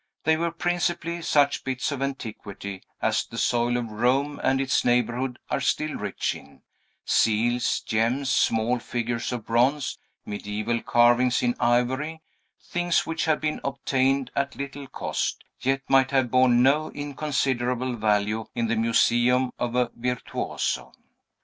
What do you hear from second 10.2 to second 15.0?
mediaeval carvings in ivory; things which had been obtained at little